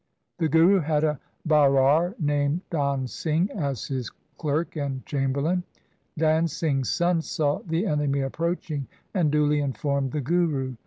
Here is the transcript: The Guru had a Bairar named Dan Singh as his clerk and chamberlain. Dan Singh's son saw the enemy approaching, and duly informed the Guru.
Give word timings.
The 0.39 0.49
Guru 0.49 0.79
had 0.79 1.03
a 1.03 1.19
Bairar 1.47 2.15
named 2.17 2.61
Dan 2.71 3.05
Singh 3.05 3.51
as 3.51 3.85
his 3.85 4.09
clerk 4.39 4.75
and 4.75 5.05
chamberlain. 5.05 5.61
Dan 6.17 6.47
Singh's 6.47 6.89
son 6.89 7.21
saw 7.21 7.59
the 7.67 7.85
enemy 7.85 8.21
approaching, 8.21 8.87
and 9.13 9.31
duly 9.31 9.59
informed 9.59 10.11
the 10.11 10.21
Guru. 10.21 10.73